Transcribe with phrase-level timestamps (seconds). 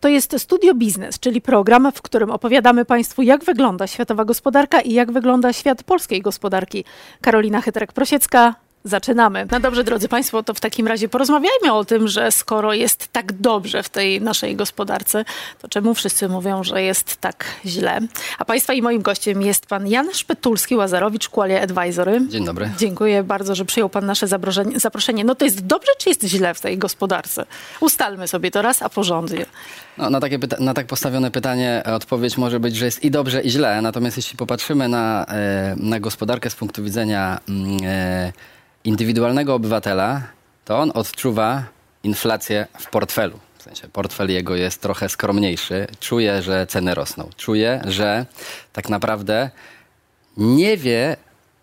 [0.00, 4.92] To jest Studio Biznes, czyli program, w którym opowiadamy Państwu, jak wygląda światowa gospodarka i
[4.92, 6.84] jak wygląda świat polskiej gospodarki.
[7.20, 9.46] Karolina Chytrek-Prosiecka, Zaczynamy.
[9.50, 13.32] No dobrze, drodzy Państwo, to w takim razie porozmawiajmy o tym, że skoro jest tak
[13.32, 15.24] dobrze w tej naszej gospodarce,
[15.58, 18.00] to czemu wszyscy mówią, że jest tak źle?
[18.38, 22.20] A Państwa i moim gościem jest Pan Jan Szpetulski-Łazarowicz, Qualia Advisory.
[22.28, 22.70] Dzień dobry.
[22.78, 24.26] Dziękuję bardzo, że przyjął Pan nasze
[24.74, 25.24] zaproszenie.
[25.24, 27.46] No to jest dobrze, czy jest źle w tej gospodarce?
[27.80, 29.46] Ustalmy sobie to raz, a porządnie.
[30.00, 33.50] No, na, takie na tak postawione pytanie odpowiedź może być, że jest i dobrze, i
[33.50, 33.82] źle.
[33.82, 38.32] Natomiast jeśli popatrzymy na, e, na gospodarkę z punktu widzenia mm, e,
[38.84, 40.22] indywidualnego obywatela,
[40.64, 41.64] to on odczuwa
[42.02, 43.38] inflację w portfelu.
[43.58, 45.86] W sensie portfel jego jest trochę skromniejszy.
[46.00, 47.28] Czuje, że ceny rosną.
[47.36, 48.26] Czuje, że
[48.72, 49.50] tak naprawdę
[50.36, 51.16] nie wie,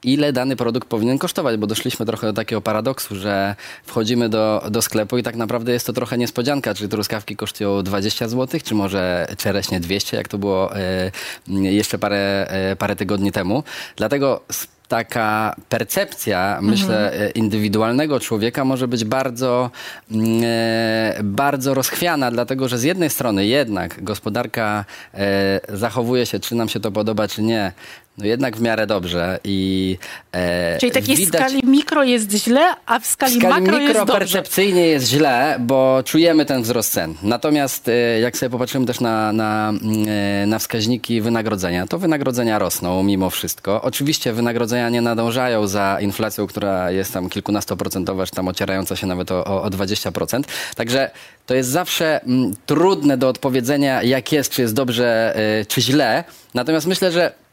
[0.03, 4.81] ile dany produkt powinien kosztować, bo doszliśmy trochę do takiego paradoksu, że wchodzimy do, do
[4.81, 9.27] sklepu i tak naprawdę jest to trochę niespodzianka, czy truskawki kosztują 20 zł, czy może
[9.37, 11.11] czereśnie 200, jak to było e,
[11.47, 13.63] jeszcze parę, e, parę tygodni temu.
[13.95, 14.41] Dlatego
[14.87, 17.33] taka percepcja, myślę, mhm.
[17.33, 19.71] indywidualnego człowieka może być bardzo,
[20.11, 26.55] mm, e, bardzo rozchwiana, dlatego że z jednej strony jednak gospodarka e, zachowuje się, czy
[26.55, 27.71] nam się to podoba, czy nie,
[28.17, 29.97] no jednak w miarę dobrze i
[30.33, 34.05] e, Czyli takiej widać, skali mikro jest źle, a w skali, w skali makro mikro
[34.05, 37.13] percepcyjnie jest źle, bo czujemy ten wzrost cen.
[37.23, 39.73] Natomiast e, jak sobie popatrzymy też na, na,
[40.07, 43.81] e, na wskaźniki wynagrodzenia, to wynagrodzenia rosną mimo wszystko.
[43.81, 49.31] Oczywiście wynagrodzenia nie nadążają za inflacją, która jest tam kilkunastoprocentowa, czy tam ocierająca się nawet
[49.31, 50.43] o, o, o 20%.
[50.75, 51.11] Także
[51.45, 55.81] to jest zawsze m, mm, trudne do odpowiedzenia, jak jest, czy jest dobrze, e, czy
[55.81, 56.23] źle.
[56.53, 57.46] Natomiast myślę, że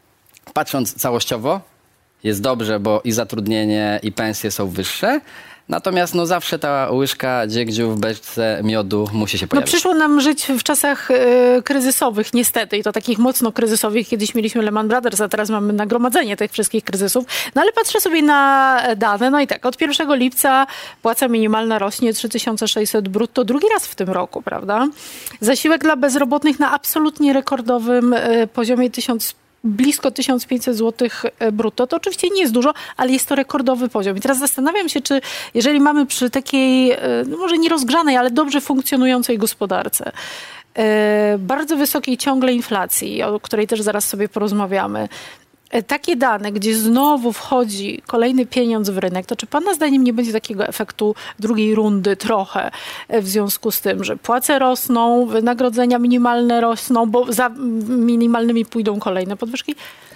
[0.54, 1.60] patrząc całościowo,
[2.24, 5.20] jest dobrze, bo i zatrudnienie, i pensje są wyższe.
[5.68, 9.72] Natomiast no zawsze ta łyżka dziegdziu w beczce miodu musi się no, pojawić.
[9.72, 14.08] No przyszło nam żyć w czasach y, kryzysowych niestety i to takich mocno kryzysowych.
[14.08, 17.24] Kiedyś mieliśmy Lehman Brothers, a teraz mamy nagromadzenie tych wszystkich kryzysów.
[17.54, 20.66] No ale patrzę sobie na dane, no i tak, od 1 lipca
[21.02, 24.88] płaca minimalna rośnie 3600 brutto drugi raz w tym roku, prawda?
[25.40, 31.08] Zasiłek dla bezrobotnych na absolutnie rekordowym y, poziomie 1500 blisko 1500 zł
[31.38, 31.86] e, brutto.
[31.86, 34.16] To oczywiście nie jest dużo, ale jest to rekordowy poziom.
[34.16, 35.20] I teraz zastanawiam się, czy
[35.54, 36.98] jeżeli mamy przy takiej, e,
[37.28, 40.12] no może nie rozgrzanej, ale dobrze funkcjonującej gospodarce,
[40.74, 45.08] e, bardzo wysokiej ciągle inflacji, o której też zaraz sobie porozmawiamy,
[45.86, 50.32] takie dane, gdzie znowu wchodzi kolejny pieniądz w rynek, to czy Pana zdaniem nie będzie
[50.32, 52.70] takiego efektu drugiej rundy trochę
[53.08, 57.48] e, w związku z tym, że płace rosną, wynagrodzenia minimalne rosną, bo za
[57.88, 59.74] minimalnymi pójdą kolejne podwyżki?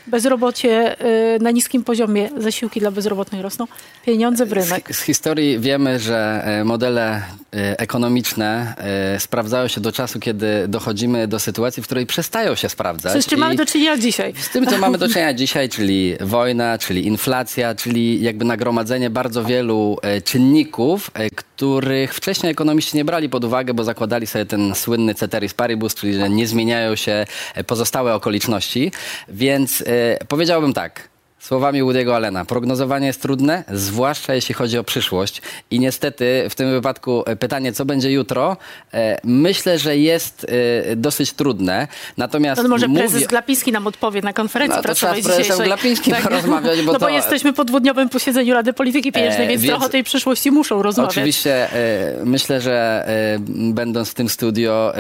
[0.09, 0.97] Bezrobocie
[1.37, 3.67] y, na niskim poziomie, zasiłki dla bezrobotnych rosną,
[4.07, 4.95] pieniądze w rynek.
[4.95, 7.23] Z, z historii wiemy, że e, modele
[7.55, 8.75] e, ekonomiczne
[9.15, 13.25] e, sprawdzają się do czasu, kiedy dochodzimy do sytuacji, w której przestają się sprawdzać.
[13.25, 14.35] Z czym mamy do czynienia dzisiaj.
[14.37, 19.45] Z tym, co mamy do czynienia dzisiaj, czyli wojna, czyli inflacja, czyli jakby nagromadzenie bardzo
[19.45, 25.55] wielu czynników, których wcześniej ekonomiści nie brali pod uwagę, bo zakładali sobie ten słynny ceteris
[25.55, 27.27] paribus, czyli że nie zmieniają się
[27.67, 28.93] pozostałe okoliczności.
[29.29, 29.85] Więc
[30.29, 31.09] powiedziałbym tak.
[31.39, 35.43] Słowami Woody'ego Allena, prognozowanie jest trudne, zwłaszcza jeśli chodzi o przyszłość.
[35.71, 38.57] I niestety w tym wypadku e, pytanie, co będzie jutro,
[38.95, 40.47] e, myślę, że jest
[40.91, 41.89] e, dosyć trudne.
[42.17, 45.45] Natomiast to może prezes Glapiński nam odpowie na konferencji no, prasowej dzisiejszej.
[45.45, 46.23] Prezesem Glapińskim tak.
[46.23, 46.83] porozmawiać.
[46.83, 47.09] Bo no bo to...
[47.09, 50.83] jesteśmy po dwudniowym posiedzeniu Rady Polityki Pieniężnej, e, więc, więc trochę o tej przyszłości muszą
[50.83, 51.13] rozmawiać.
[51.13, 53.39] Oczywiście e, myślę, że e,
[53.73, 54.93] będąc w tym studio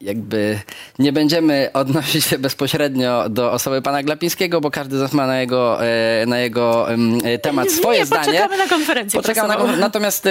[0.00, 0.58] jakby
[0.98, 5.40] nie będziemy odnosić się bezpośrednio do osoby pana Glapińskiego, bo każdy z nas ma na
[5.40, 6.86] jego, e, na jego
[7.42, 8.24] temat swoje nie, zdanie.
[8.26, 9.20] Poczekamy na konferencję.
[9.20, 10.30] Poczekam na, natomiast e,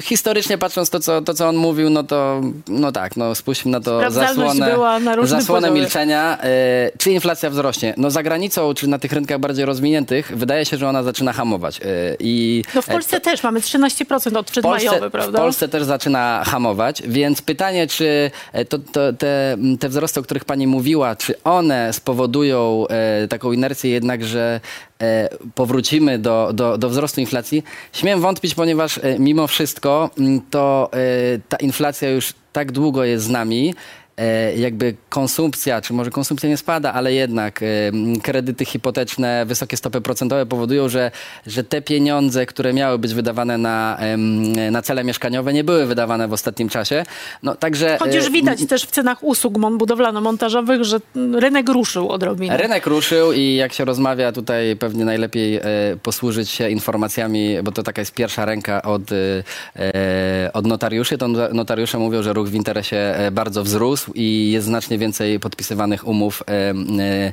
[0.00, 3.80] historycznie patrząc to co, to, co on mówił, no to no tak, no spójrzmy na
[3.80, 6.38] to zasłonę, na zasłonę milczenia.
[6.42, 7.94] E, czy inflacja wzrośnie?
[7.96, 11.80] No za granicą, czy na tych rynkach bardziej rozwiniętych, wydaje się, że ona zaczyna hamować.
[11.80, 11.82] E,
[12.20, 15.38] I, no w Polsce e, też mamy 13% odczyt Polsce, majowy, prawda?
[15.38, 18.30] W Polsce też zaczyna hamować, więc pytanie, czy
[18.68, 22.86] to, to, te, te wzrosty, o których pani mówiła, czy one spowodują
[23.28, 24.60] taką inercję jednak, że
[24.91, 24.91] E,
[25.54, 27.64] powrócimy do, do, do wzrostu inflacji.
[27.92, 30.96] Śmiem wątpić, ponieważ e, mimo wszystko mm, to e,
[31.48, 33.74] ta inflacja już tak długo jest z nami, e,
[34.56, 37.66] jakby konsumpcja, czy może konsumpcja nie spada, ale jednak e,
[38.22, 41.10] kredyty hipoteczne, wysokie stopy procentowe powodują, że,
[41.46, 43.98] że te pieniądze, które miały być wydawane na,
[44.70, 47.04] na cele mieszkaniowe, nie były wydawane w ostatnim czasie.
[47.42, 51.00] No, także, Chociaż widać też w cenach usług budowlano-montażowych, że
[51.34, 52.56] rynek ruszył odrobinę.
[52.56, 55.60] Rynek ruszył i jak się rozmawia tutaj pewnie najlepiej
[56.02, 59.02] posłużyć się informacjami, bo to taka jest pierwsza ręka od,
[60.52, 64.98] od notariuszy, to notariusze mówią, że ruch w interesie e, bardzo wzrósł i jest znacznie
[64.98, 66.74] więcej podpisywanych umów e, e,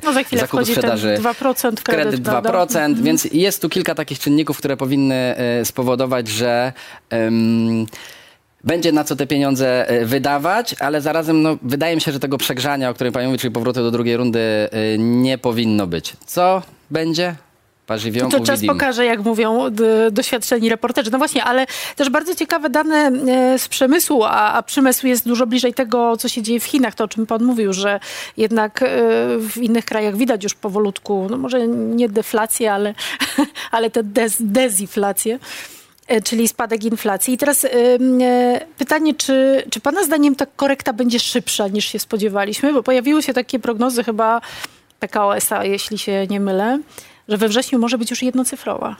[0.04, 1.18] no za zakupu sprzedaży.
[1.20, 3.02] 2% kredyt, kredyt 2%, mhm.
[3.02, 5.34] więc jest tu kilka takich czynników, które powinny
[5.64, 6.72] spowodować, że
[7.12, 7.86] um,
[8.64, 12.90] będzie na co te pieniądze wydawać, ale zarazem no, wydaje mi się, że tego przegrzania,
[12.90, 14.40] o którym pani mówi, czyli powrotu do drugiej rundy,
[14.98, 16.12] nie powinno być.
[16.26, 17.34] Co będzie?
[18.30, 19.66] To czas pokaże, jak mówią
[20.10, 21.10] doświadczeni reporterzy.
[21.10, 21.66] No właśnie, ale
[21.96, 26.28] też bardzo ciekawe dane e, z przemysłu, a, a przemysł jest dużo bliżej tego, co
[26.28, 28.00] się dzieje w Chinach, to o czym pan mówił, że
[28.36, 28.86] jednak e,
[29.38, 32.94] w innych krajach widać już powolutku, no może nie deflację, ale,
[33.70, 35.38] ale te dez, dezinflację
[36.08, 37.34] e, czyli spadek inflacji.
[37.34, 37.66] I teraz
[38.78, 42.72] pytanie, czy, czy Pana zdaniem ta korekta będzie szybsza niż się spodziewaliśmy?
[42.72, 44.40] Bo pojawiły się takie prognozy chyba
[45.00, 46.78] PKO SA, jeśli się nie mylę,
[47.30, 48.96] że we wrześniu może być już jednocyfrowa.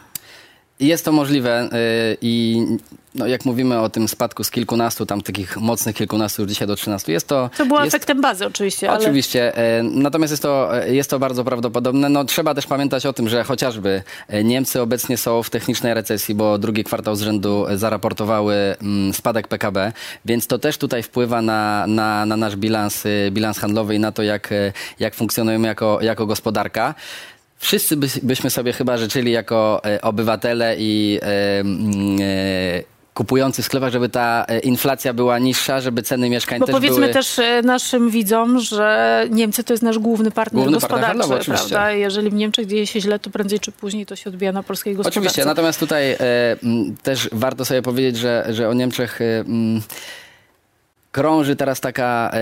[0.81, 2.67] Jest to możliwe y, i
[3.15, 6.77] no, jak mówimy o tym spadku z kilkunastu, tam takich mocnych kilkunastu już dzisiaj do
[6.77, 7.51] 13, jest to...
[7.57, 8.93] To było jest, efektem bazy oczywiście.
[8.93, 9.83] Oczywiście, ale...
[9.83, 12.09] natomiast jest to, jest to bardzo prawdopodobne.
[12.09, 16.35] No, trzeba też pamiętać o tym, że chociażby e, Niemcy obecnie są w technicznej recesji,
[16.35, 19.93] bo drugi kwartał z rzędu zaraportowały mm, spadek PKB,
[20.25, 24.13] więc to też tutaj wpływa na, na, na nasz bilans, y, bilans handlowy i na
[24.13, 24.51] to, jak,
[24.99, 26.95] jak funkcjonujemy jako, jako gospodarka
[27.61, 31.63] wszyscy by, byśmy sobie chyba życzyli jako e, obywatele i e, e,
[33.15, 37.13] kupujący w sklepach, żeby ta inflacja była niższa, żeby ceny mieszkań Bo też powiedzmy były...
[37.13, 41.93] też naszym widzom, że Niemcy to jest nasz główny partner główny gospodarczy, partner handlowy, prawda?
[41.93, 44.95] Jeżeli w Niemczech dzieje się źle, to prędzej czy później to się odbija na polskiej
[44.95, 45.21] gospodarce.
[45.21, 46.17] Oczywiście, natomiast tutaj
[47.03, 49.19] też warto sobie powiedzieć, że, że o Niemczech...
[51.13, 52.41] krąży teraz taka, e,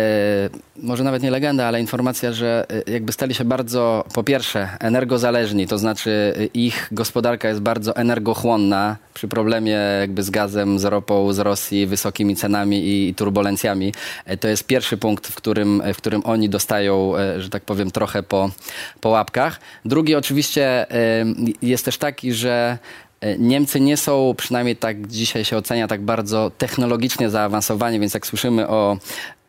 [0.83, 5.67] może nawet nie legenda, ale informacja, że e, jakby stali się bardzo, po pierwsze, energozależni,
[5.67, 11.33] to znaczy e, ich gospodarka jest bardzo energochłonna przy problemie jakby z gazem, z ropą
[11.33, 13.95] z Rosji, wysokimi cenami i, turbulencjami.
[14.41, 18.51] To jest pierwszy punkt, w którym, w którym oni dostają, że tak powiem, trochę po,
[19.01, 19.61] po łapkach.
[19.85, 20.87] Drugi oczywiście
[21.63, 22.79] jest też taki, że
[23.39, 28.69] Niemcy nie są, przynajmniej tak dzisiaj się ocenia, tak bardzo technologicznie zaawansowani, więc jak słyszymy
[28.69, 28.99] o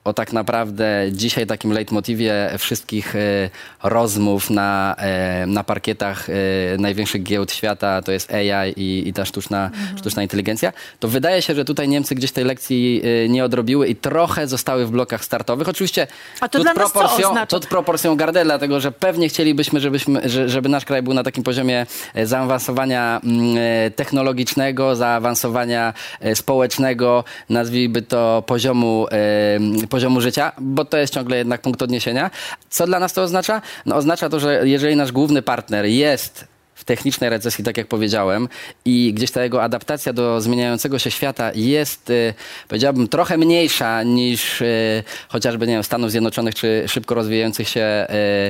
[0.10, 3.50] o tak naprawdę dzisiaj takim leitmotivie wszystkich e,
[3.84, 6.34] rozmów na, e, na parkietach e,
[6.78, 9.98] największych giełd świata to jest AI i, i ta sztuczna, mhm.
[9.98, 14.48] sztuczna inteligencja, to wydaje się, że tutaj Niemcy gdzieś tej lekcji nie odrobiły i trochę
[14.48, 15.70] zostały w blokach startowych.
[15.70, 16.08] Oczywiście
[16.40, 21.02] A to dla proporcją, to proporcją gardę, dlatego że pewnie chcielibyśmy, żebyśmy, żeby nasz kraj
[21.02, 21.86] był na takim poziomie
[22.24, 23.56] zaawansowania mm,
[23.96, 25.94] technologicznego, zaawansowania
[26.34, 32.32] społecznego, nazwijmy to poziomu, poziomu poziomu życia, bo to jest ciągle jednak punkt odniesienia.
[32.70, 33.62] Co dla nas to oznacza?
[33.86, 36.48] No oznacza to, że jeżeli nasz główny partner jest
[36.80, 38.48] w technicznej recesji, tak jak powiedziałem,
[38.86, 42.34] i gdzieś ta jego adaptacja do zmieniającego się świata jest, y,
[42.68, 48.08] powiedziałbym, trochę mniejsza niż y, chociażby, nie wiem, Stanów Zjednoczonych czy szybko rozwijających się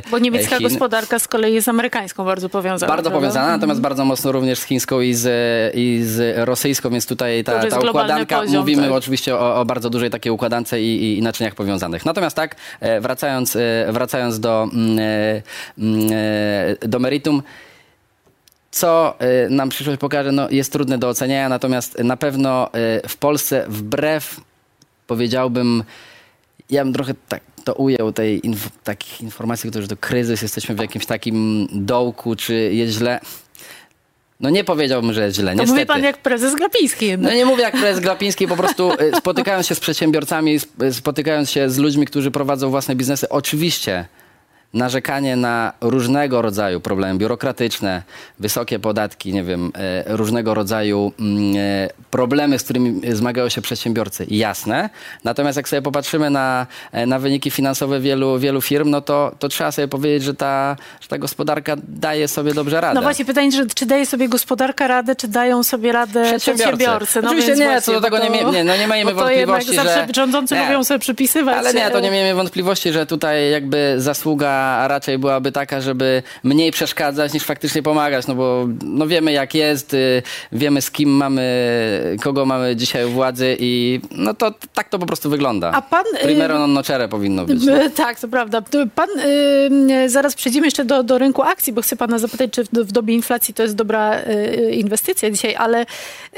[0.08, 0.70] y, Bo niemiecka Chin.
[0.70, 2.90] gospodarka z kolei jest amerykańską bardzo powiązana.
[2.90, 3.28] Bardzo prawda?
[3.28, 3.82] powiązana, natomiast mhm.
[3.82, 5.28] bardzo mocno również z chińską i z,
[5.76, 8.92] i z rosyjską, więc tutaj ta, ta układanka, poziom, mówimy tak.
[8.92, 12.06] oczywiście o, o, bardzo dużej takiej układance i, i, i naczyniach powiązanych.
[12.06, 13.60] Natomiast tak, e, wracając, e,
[13.90, 15.42] wracając do, mm, e,
[15.78, 16.10] mm,
[16.82, 17.44] do meritum,
[18.72, 23.18] co y, nam przyszłość pokaże, no, jest trudne do oceniania, natomiast na pewno y, w
[23.18, 24.42] Polsce wbrew,
[25.08, 25.84] powiedziałbym,
[26.70, 30.80] ja bym trochę tak to ujął tej inf takich informacji, które to kryzys, jesteśmy w
[30.80, 33.20] jakimś takim dołku, czy jest źle.
[34.40, 35.74] No nie powiedziałbym, że jest źle, to niestety.
[35.74, 37.08] mówi pan jak prezes Glapiński.
[37.08, 37.32] Jednak.
[37.32, 40.60] No nie mówię jak prezes Glapiński, po prostu y, spotykając się z przedsiębiorcami,
[40.92, 44.06] spotykając się z ludźmi, którzy prowadzą własne biznesy, oczywiście
[44.74, 48.04] narzekanie na różnego rodzaju problemy biurokratyczne,
[48.40, 54.26] wysokie podatki, nie wiem, e, różnego rodzaju mm, e, problemy, z którymi zmagają się przedsiębiorcy,
[54.30, 54.90] jasne.
[55.24, 59.50] Natomiast jak sobie popatrzymy na, e, na wyniki finansowe wielu, wielu firm, no to, to
[59.50, 62.96] trzeba sobie powiedzieć, że ta, że ta gospodarka daje sobie dobrze radę.
[62.96, 66.78] No właśnie pytanie, że, czy daje sobie gospodarka radę, czy dają sobie radę przedsiębiorcy?
[66.78, 67.22] przedsiębiorcy?
[67.22, 69.84] No Oczywiście nie, co do tego nie, nie, no nie mamy wątpliwości, że...
[69.84, 71.58] Zawsze rządzący nie, lubią sobie przypisywać.
[71.58, 76.72] Ale nie, to nie miejmy wątpliwości, że tutaj jakby zasługa raczej byłaby taka, żeby mniej
[76.72, 81.42] przeszkadzać niż faktycznie pomagać, no bo no wiemy jak jest, y, wiemy z kim mamy,
[82.24, 85.72] kogo mamy dzisiaj u władzy i no to tak to po prostu wygląda.
[85.72, 86.04] A pan...
[86.22, 87.68] Primero non nocere powinno być.
[87.68, 88.62] Y, tak, to prawda.
[88.96, 89.10] Pan,
[89.90, 93.14] y, zaraz przejdziemy jeszcze do, do rynku akcji, bo chcę pana zapytać, czy w, dobie
[93.14, 95.86] inflacji to jest dobra y, inwestycja dzisiaj, ale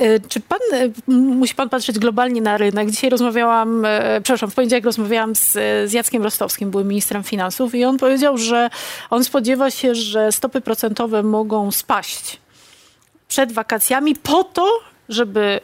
[0.01, 2.91] y, czy pan, y, musi pan patrzeć globalnie na rynek?
[2.91, 3.85] Dzisiaj rozmawiałam,
[4.23, 5.51] przepraszam, w poniedziałek rozmawiałam z,
[5.89, 8.69] z Jackiem Rostowskim, byłym ministrem finansów i on powiedział, że
[9.09, 12.41] on spodziewa się, że stopy procentowe mogą spaść
[13.27, 14.79] przed wakacjami po to,
[15.11, 15.59] żeby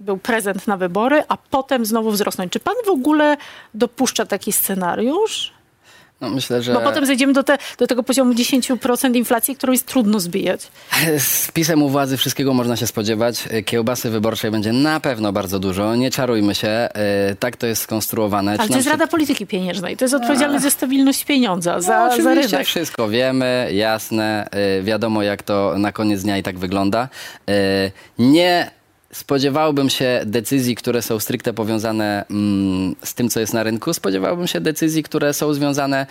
[0.00, 2.52] był prezent na wybory, a potem znowu wzrosnąć.
[2.52, 3.36] Czy pan w ogóle
[3.74, 5.52] dopuszcza taki scenariusz?
[6.20, 6.72] No, myślę, że...
[6.72, 10.70] Bo potem zejdziemy do, te, do tego poziomu 10% inflacji, którą jest trudno zbijać.
[11.18, 13.48] Z pisem u władzy wszystkiego można się spodziewać.
[13.64, 15.96] Kiełbasy wyborczej będzie na pewno bardzo dużo.
[15.96, 16.68] Nie czarujmy się.
[16.68, 16.90] E,
[17.38, 18.56] tak to jest skonstruowane.
[18.58, 18.88] Ale to jest.
[18.88, 19.96] Rada Polityki Pieniężnej.
[19.96, 22.66] To jest odpowiedzialność za stabilność pieniądza, za, no, za rynek.
[22.66, 24.48] wszystko wiemy, jasne.
[24.50, 27.08] E, wiadomo, jak to na koniec dnia i tak wygląda.
[27.48, 28.70] E, nie
[29.14, 33.94] spodziewałbym się decyzji, które są stricte powiązane mm, z tym, co jest na rynku.
[33.94, 36.06] Spodziewałbym się decyzji, które są związane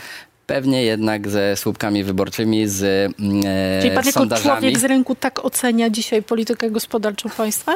[0.48, 5.45] pewnie jednak ze słupkami wyborczymi, z mm, e, Czyli pan jako człowiek z rynku tak
[5.45, 7.74] ocenia dzisiaj politykę gospodarczą państwa?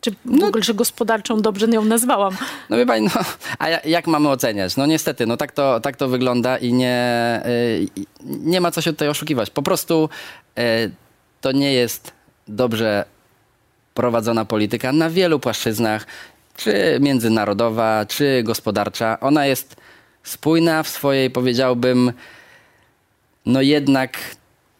[0.00, 2.36] Czy w no, ogóle, że gospodarczą dobrze ją nazwałam?
[2.70, 3.22] No wie pani, no,
[3.58, 4.76] a jak mamy oceniać?
[4.76, 7.86] No niestety, no tak to, tak to wygląda i nie, y,
[8.24, 9.50] nie ma co się tutaj oszukiwać.
[9.50, 10.08] Po prostu
[10.58, 10.90] y,
[11.40, 12.12] to nie jest
[12.48, 13.13] dobrze
[13.94, 16.06] prowadzona polityka na wielu płaszczyznach,
[16.56, 19.20] czy międzynarodowa, czy gospodarcza.
[19.20, 19.76] Ona jest
[20.22, 22.12] spójna w swojej, powiedziałbym,
[23.46, 24.18] no jednak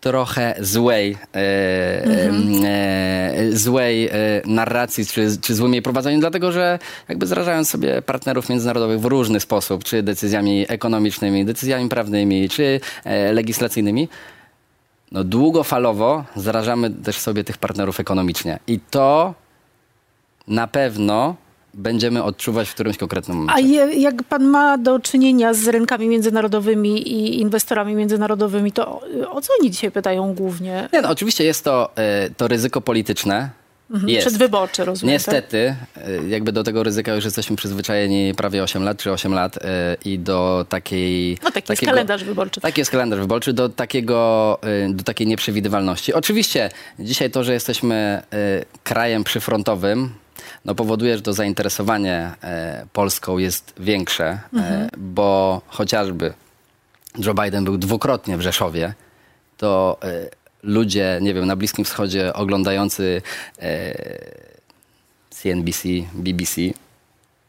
[0.01, 2.63] trochę złej, e, mhm.
[2.65, 4.11] e, złej e,
[4.47, 6.79] narracji, czy, czy złym jej prowadzeniu, dlatego że
[7.09, 13.33] jakby zrażając sobie partnerów międzynarodowych w różny sposób, czy decyzjami ekonomicznymi, decyzjami prawnymi, czy e,
[13.33, 14.09] legislacyjnymi,
[15.15, 18.59] no długofalowo zarażamy też sobie tych partnerów ekonomicznie.
[18.67, 19.35] I to
[20.49, 21.37] na pewno
[21.75, 23.55] będziemy odczuwać w którymś konkretnym momencie.
[23.57, 29.41] A je, jak pan ma do czynienia z rynkami międzynarodowymi i inwestorami międzynarodowymi, to o
[29.41, 30.89] co oni dzisiaj pytają głównie?
[30.93, 33.51] Nie, no, oczywiście jest to, e, to ryzyko polityczne,
[33.91, 34.27] Mhm, jest.
[34.27, 35.13] Przedwyborczy, rozumiem.
[35.13, 36.05] Niestety, tak?
[36.29, 40.19] jakby do tego ryzyka już jesteśmy przyzwyczajeni prawie 8 lat czy 8 lat e, i
[40.19, 41.39] do takiej...
[41.43, 42.61] No taki takiego, jest kalendarz wyborczy.
[42.61, 46.15] Taki jest kalendarz wyborczy, do, takiego, e, do takiej nieprzewidywalności.
[46.15, 48.23] Oczywiście dzisiaj to, że jesteśmy
[48.85, 50.15] krajem przyfrontowym,
[50.65, 52.31] no powoduje, że to zainteresowanie
[52.93, 54.89] Polską jest większe, mhm.
[54.97, 56.35] bo chociażby
[57.19, 58.95] Joe Biden był dwukrotnie w Rzeszowie,
[59.57, 59.99] to
[60.65, 63.23] ludzie, nie wiem, na Bliskim Wschodzie oglądający
[63.59, 63.95] e,
[65.31, 66.61] CNBC, BBC,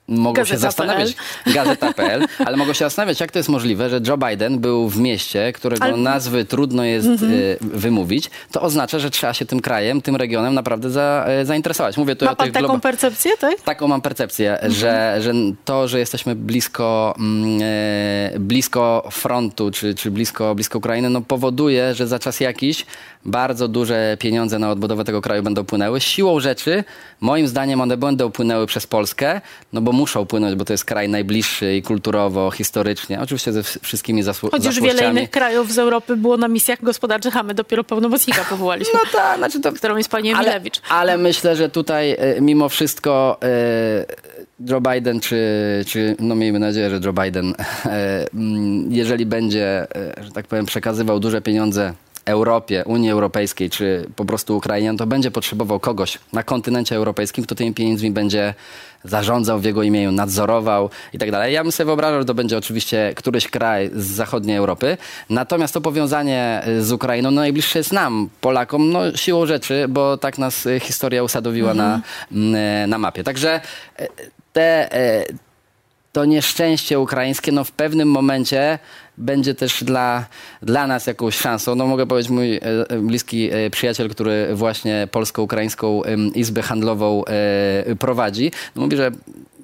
[0.08, 0.56] mogą Gazeta.
[0.56, 4.90] się zastanawiać, gazeta.pl, ale mogą się zastanawiać, jak to jest możliwe, że Joe Biden był
[4.90, 5.98] w mieście, którego ale...
[5.98, 7.58] nazwy trudno jest mm -hmm.
[7.62, 8.30] wymówić.
[8.52, 11.98] To oznacza, że trzeba się tym krajem, tym regionem naprawdę za, e, zainteresować.
[11.98, 13.62] Mówię tu Ma o pan taką percepcję, tak?
[13.62, 14.76] Taką mam percepcję, mm -hmm.
[14.76, 15.34] że, że
[15.66, 17.60] to, że jesteśmy blisko, mm,
[18.40, 22.86] blisko frontu, czy, czy blisko, blisko Ukrainy, no powoduje, że za czas jakiś
[23.26, 26.02] bardzo duże pieniądze na odbudowę tego kraju będą płynęły.
[26.02, 26.84] Siłą rzeczy,
[27.22, 29.42] moim zdaniem, one będą płynęły przez Polskę,
[29.74, 33.22] no bo muszą płynąć, bo to jest kraj najbliższy i kulturowo, historycznie.
[33.22, 37.38] Oczywiście ze wszystkimi zasłu- Choć już wiele innych krajów z Europy było na misjach gospodarczych,
[37.38, 38.94] a my dopiero pełnomocnika powołaliśmy.
[39.06, 39.74] No tak, znaczy to...
[39.74, 40.82] Którą jest pani Emilewicz.
[40.90, 44.06] Ale, ale myślę, że tutaj e, mimo wszystko e,
[44.70, 45.40] Joe Biden, czy,
[45.88, 47.54] czy no miejmy nadzieję, że Joe Biden,
[47.86, 48.26] e,
[48.90, 49.88] jeżeli będzie,
[50.22, 51.94] że tak powiem, przekazywał duże pieniądze
[52.26, 57.56] Europie, Unii Europejskiej, czy po prostu Ukrainie, to będzie potrzebował kogoś na kontynencie europejskim, kto
[57.56, 58.54] tymi pieniędzmi będzie
[59.04, 61.54] zarządzał w jego imieniu, nadzorował i tak dalej.
[61.54, 64.98] Ja bym sobie wyobrażał, że to będzie oczywiście któryś kraj z zachodniej Europy.
[65.30, 70.38] Natomiast to powiązanie z Ukrainą no, najbliższe jest nam, Polakom, no siłą rzeczy, bo tak
[70.38, 71.90] nas historia usadowiła mhm.
[71.90, 72.02] na,
[72.32, 73.24] mm, na mapie.
[73.24, 73.62] Także
[74.00, 74.08] e,
[74.54, 75.26] te, e,
[76.16, 78.80] to nieszczęście ukraińskie no, w pewnym momencie
[79.18, 80.26] będzie też dla,
[80.62, 81.76] dla nas jakąś szansą.
[81.76, 86.02] No mogę powiedzieć, mój e, e, bliski e, przyjaciel, który właśnie polsko-ukraińską
[86.36, 87.24] izbę handlową
[88.00, 89.12] prowadzi, no mówi, że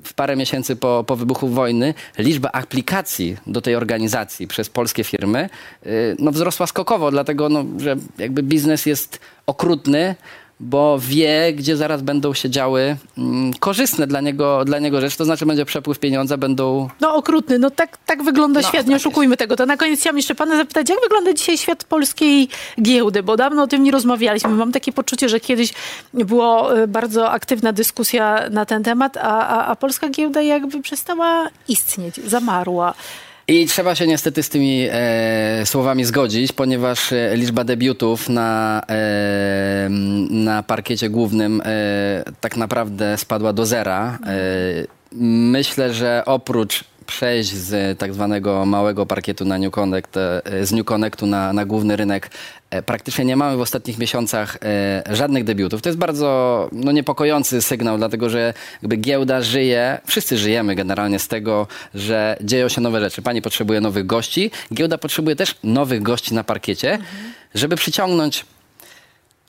[0.04, 5.50] w parę miesięcy po, po wybuchu wojny liczba aplikacji do tej organizacji przez polskie firmy
[6.20, 10.16] no, wzrosła skokowo, dlatego no, że jakby biznes jest okrutny,
[10.62, 15.26] bo wie, gdzie zaraz będą się działy mm, korzystne dla niego, dla niego rzeczy, to
[15.26, 16.90] znaczy będzie przepływ pieniądza, będą...
[17.00, 19.40] No okrutny, no tak, tak wygląda no, świat, nie tak oszukujmy jest.
[19.40, 19.56] tego.
[19.56, 22.50] To na koniec chciałam jeszcze pana zapytać, jak wygląda dzisiaj świat polskiej
[22.82, 24.50] giełdy, bo dawno o tym nie rozmawialiśmy.
[24.50, 25.74] Mam takie poczucie, że kiedyś
[26.14, 31.50] była e, bardzo aktywna dyskusja na ten temat, a, a, a polska giełda jakby przestała
[31.68, 32.94] istnieć, zamarła.
[33.48, 39.88] I trzeba się niestety z tymi e, słowami zgodzić, ponieważ e, liczba debiutów na, e,
[40.30, 44.20] na parkiecie głównym e, tak naprawdę spadła do zera.
[44.28, 44.32] E,
[45.52, 50.86] myślę, że oprócz przejść z tak zwanego małego parkietu na New Connect, e, z New
[50.86, 52.30] Connectu na, na główny rynek,
[52.70, 55.82] e, praktycznie nie mamy w ostatnich miesiącach e, żadnych debiutów.
[55.82, 61.28] To jest bardzo no, niepokojący sygnał, dlatego że jakby giełda żyje, wszyscy żyjemy generalnie z
[61.28, 63.22] tego, że dzieją się nowe rzeczy.
[63.22, 67.00] Pani potrzebuje nowych gości, giełda potrzebuje też nowych gości na parkiecie,
[67.56, 68.46] żeby przyciągnąć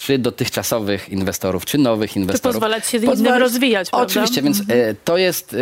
[0.07, 2.55] czy dotychczasowych inwestorów, czy nowych inwestorów.
[2.55, 4.07] pozwalać się innym rozwijać, prawda?
[4.07, 5.59] Oczywiście, więc e, to jest e,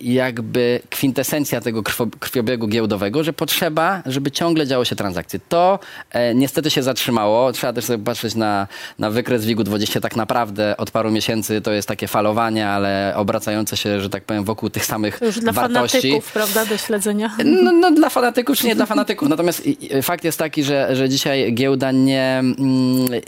[0.00, 5.40] jakby kwintesencja tego krwo, krwiobiegu giełdowego, że potrzeba, żeby ciągle działo się transakcje.
[5.48, 5.78] To
[6.10, 7.52] e, niestety się zatrzymało.
[7.52, 8.66] Trzeba też sobie patrzeć na,
[8.98, 10.00] na wykres WIG-20.
[10.00, 14.44] Tak naprawdę od paru miesięcy to jest takie falowanie, ale obracające się, że tak powiem,
[14.44, 16.00] wokół tych samych To już dla wartości.
[16.00, 17.36] fanatyków, prawda, do śledzenia.
[17.44, 19.28] No, no dla fanatyków czy nie dla fanatyków.
[19.28, 19.62] Natomiast
[20.02, 22.56] fakt jest taki, że, że dzisiaj giełda nie, mm,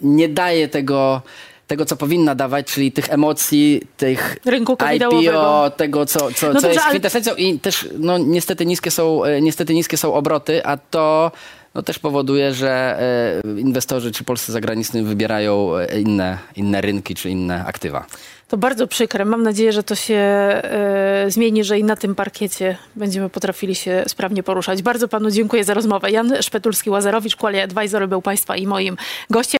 [0.02, 1.22] nie daje tego,
[1.66, 6.52] tego, co powinna dawać, czyli tych emocji, tych Rynku IPO, tego, co, co, No co
[6.52, 10.66] dobrze, jest ale- kwintesencją i też no, niestety, niskie są, e, niestety niskie są obroty,
[10.66, 11.32] a to
[11.74, 13.00] no, też powoduje, że
[13.46, 18.06] e, inwestorzy czy polscy zagraniczni wybierają e, inne, inne rynki czy inne aktywa.
[18.48, 19.24] To bardzo przykre.
[19.24, 20.20] Mam nadzieję, że to się
[21.28, 24.82] zmieni, że i na tym parkiecie będziemy potrafili się sprawnie poruszać.
[24.82, 26.10] Bardzo panu dziękuję za rozmowę.
[26.10, 28.96] Jan Szpetulski-Łazarowicz, Qualia Advisory był państwa i moim
[29.30, 29.40] gościem.